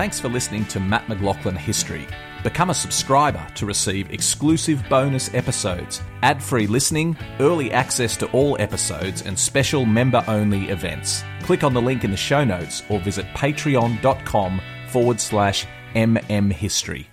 [0.00, 2.06] Thanks for listening to Mat McLachlan History.
[2.42, 8.56] Become a subscriber to receive exclusive bonus episodes, ad free listening, early access to all
[8.58, 11.22] episodes, and special member only events.
[11.42, 17.04] Click on the link in the show notes or visit patreon.com forward slash mmhistory.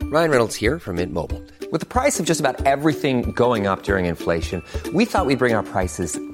[0.00, 1.42] Ryan Reynolds here from Mint Mobile.
[1.72, 4.62] With the price of just about everything going up during inflation,
[4.94, 6.20] we thought we'd bring our prices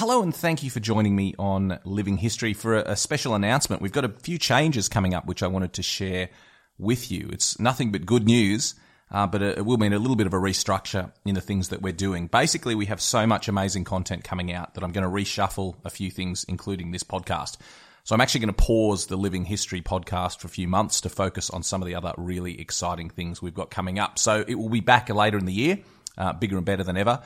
[0.00, 3.82] Hello, and thank you for joining me on Living History for a, special announcement.
[3.82, 6.30] We've got a few changes coming up which I wanted to share
[6.78, 7.28] with you.
[7.30, 8.76] It's nothing but good news.
[9.10, 11.82] Uh, but it will mean a little bit of a restructure in the things that
[11.82, 12.28] we're doing.
[12.28, 15.90] Basically, we have so much amazing content coming out that I'm going to reshuffle a
[15.90, 17.58] few things, including this podcast.
[18.04, 21.10] So I'm actually going to pause the Living History podcast for a few months to
[21.10, 24.18] focus on some of the other really exciting things we've got coming up.
[24.18, 25.80] So it will be back later in the year,
[26.16, 27.20] uh, bigger and better than ever.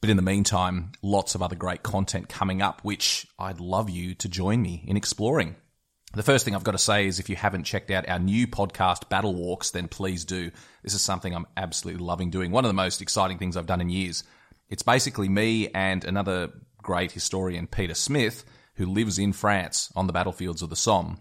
[0.00, 4.14] But in the meantime, lots of other great content coming up, which I'd love you
[4.16, 5.56] to join me in exploring.
[6.14, 8.46] The first thing I've got to say is if you haven't checked out our new
[8.46, 10.50] podcast, Battle Walks, then please do.
[10.82, 12.50] This is something I'm absolutely loving doing.
[12.50, 14.24] One of the most exciting things I've done in years.
[14.70, 16.50] It's basically me and another
[16.82, 18.44] great historian, Peter Smith,
[18.76, 21.20] who lives in France on the battlefields of the Somme.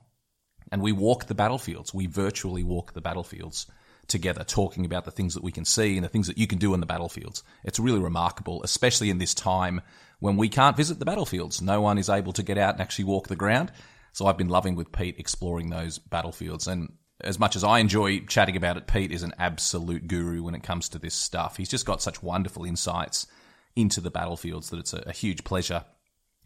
[0.72, 1.94] And we walk the battlefields.
[1.94, 3.66] We virtually walk the battlefields
[4.08, 6.58] together, talking about the things that we can see and the things that you can
[6.58, 7.44] do in the battlefields.
[7.64, 9.82] It's really remarkable, especially in this time
[10.20, 11.62] when we can't visit the battlefields.
[11.62, 13.72] No one is able to get out and actually walk the ground.
[14.14, 16.68] So I've been loving with Pete exploring those battlefields.
[16.68, 20.56] And as much as I enjoy chatting about it, Pete is an absolute guru when
[20.56, 21.58] it comes to this stuff.
[21.58, 23.28] He's just got such wonderful insights
[23.76, 25.84] into the battlefields that it's a, a huge pleasure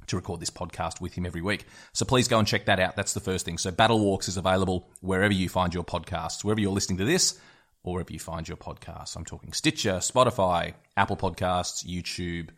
[0.08, 1.66] to record this podcast with him every week.
[1.94, 2.96] So please go and check that out.
[2.96, 3.58] That's the first thing.
[3.58, 7.40] So Battle Walks is available wherever you find your podcasts, wherever you're listening to this,
[7.84, 9.16] or wherever you find your podcasts.
[9.16, 12.50] I'm talking Stitcher, Spotify, Apple Podcasts, YouTube,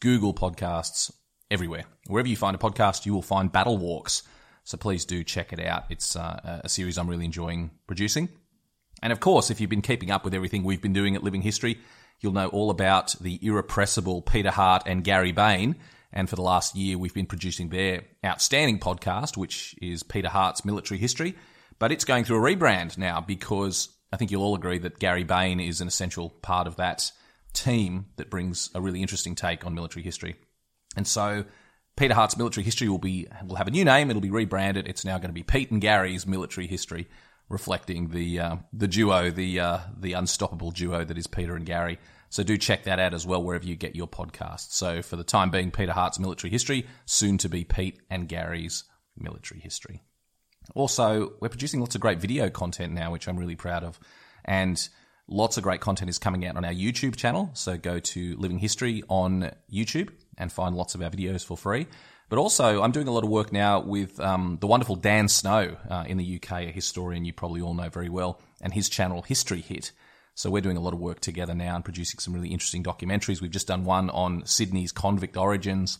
[0.00, 1.12] Google Podcasts,
[1.52, 1.84] everywhere.
[2.06, 4.22] Wherever you find a podcast, you will find Battle Walks.
[4.64, 5.84] So please do check it out.
[5.90, 8.30] It's uh, a series I'm really enjoying producing.
[9.02, 11.42] And of course, if you've been keeping up with everything we've been doing at Living
[11.42, 11.78] History,
[12.20, 15.76] you'll know all about the irrepressible Peter Hart and Gary Bain.
[16.12, 20.64] And for the last year, we've been producing their outstanding podcast, which is Peter Hart's
[20.64, 21.34] Military History.
[21.78, 25.24] But it's going through a rebrand now because I think you'll all agree that Gary
[25.24, 27.10] Bain is an essential part of that
[27.52, 30.36] team that brings a really interesting take on military history.
[30.96, 31.44] And so
[31.96, 34.10] Peter Hart's military history will be will have a new name.
[34.10, 34.86] It'll be rebranded.
[34.86, 37.08] It's now going to be Pete and Gary's military history,
[37.48, 41.98] reflecting the uh, the duo, the uh, the unstoppable duo that is Peter and Gary.
[42.30, 44.72] So do check that out as well wherever you get your podcast.
[44.72, 48.84] So for the time being, Peter Hart's military history, soon to be Pete and Gary's
[49.18, 50.02] military history.
[50.74, 53.98] Also, we're producing lots of great video content now, which I'm really proud of,
[54.44, 54.88] and
[55.28, 57.50] lots of great content is coming out on our YouTube channel.
[57.54, 61.86] So go to Living History on YouTube and find lots of our videos for free.
[62.28, 65.76] But also, I'm doing a lot of work now with um, the wonderful Dan Snow
[65.90, 69.20] uh, in the UK, a historian you probably all know very well, and his channel
[69.20, 69.92] History Hit.
[70.34, 73.42] So we're doing a lot of work together now and producing some really interesting documentaries.
[73.42, 75.98] We've just done one on Sydney's convict origins.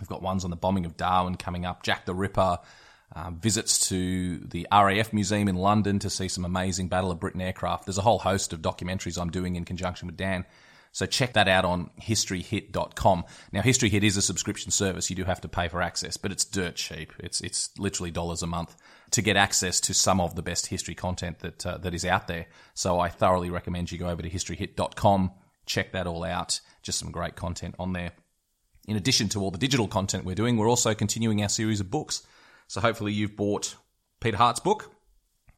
[0.00, 2.58] We've got ones on the bombing of Darwin coming up, Jack the Ripper,
[3.14, 7.40] uh, visits to the RAF Museum in London to see some amazing Battle of Britain
[7.40, 7.86] aircraft.
[7.86, 10.44] There's a whole host of documentaries I'm doing in conjunction with Dan.
[10.94, 13.24] So check that out on historyhit.com.
[13.50, 15.10] Now, History Hit is a subscription service.
[15.10, 17.12] You do have to pay for access, but it's dirt cheap.
[17.18, 18.76] It's, it's literally dollars a month
[19.10, 22.28] to get access to some of the best history content that, uh, that is out
[22.28, 22.46] there.
[22.74, 25.32] So I thoroughly recommend you go over to historyhit.com,
[25.66, 26.60] check that all out.
[26.82, 28.12] Just some great content on there.
[28.86, 31.90] In addition to all the digital content we're doing, we're also continuing our series of
[31.90, 32.22] books.
[32.66, 33.76] So hopefully you've bought
[34.20, 34.94] Peter Hart's book,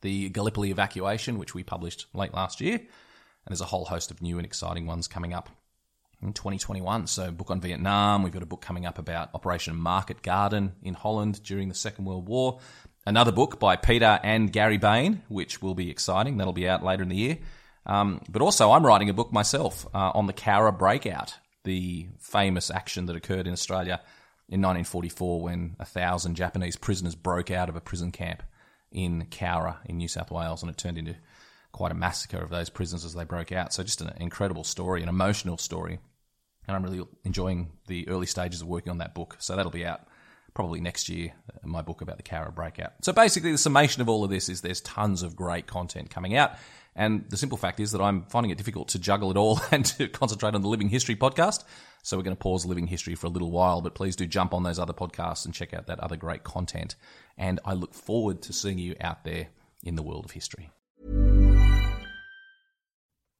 [0.01, 2.75] The Gallipoli Evacuation, which we published late last year.
[2.77, 5.49] And there's a whole host of new and exciting ones coming up
[6.23, 7.07] in 2021.
[7.07, 8.23] So, book on Vietnam.
[8.23, 12.07] We've got a book coming up about Operation Market Garden in Holland during the Second
[12.07, 12.59] World War.
[13.07, 16.39] Another book by Peter and Gary Bain, which will be exciting.
[16.39, 17.39] That'll be out later in the year.
[17.87, 22.69] Um, but also, I'm writing a book myself uh, on the Cowra breakout, the famous
[22.69, 24.01] action that occurred in Australia
[24.49, 28.43] in 1944 when a thousand Japanese prisoners broke out of a prison camp
[28.93, 31.17] in Cowra in New South Wales, and it turned into
[31.73, 33.73] quite a massacre of those prisoners as they broke out.
[33.73, 35.99] So just an incredible story, an emotional story.
[36.67, 39.37] And I'm really enjoying the early stages of working on that book.
[39.39, 40.07] So that'll be out
[40.55, 42.93] probably next year, uh, my book about the Cowra breakout.
[43.03, 46.35] So basically, the summation of all of this is there's tons of great content coming
[46.35, 46.53] out.
[46.97, 49.85] And the simple fact is that I'm finding it difficult to juggle it all and
[49.85, 51.63] to concentrate on the Living History podcast.
[52.03, 54.55] So we're going to pause Living History for a little while, but please do jump
[54.55, 56.97] on those other podcasts and check out that other great content.
[57.37, 59.49] And I look forward to seeing you out there
[59.83, 60.71] in the world of history.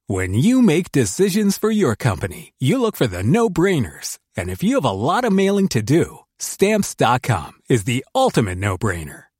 [0.09, 4.19] When you make decisions for your company, you look for the no brainers.
[4.37, 8.77] And if you have a lot of mailing to do, stamps.com is the ultimate no
[8.77, 9.26] brainer.